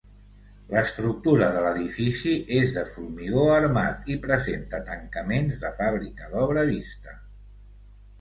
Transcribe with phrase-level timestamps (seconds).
[0.69, 7.15] L'estructura de l'edifici és de formigó armat i presenta tancaments de fàbrica d'obra vista.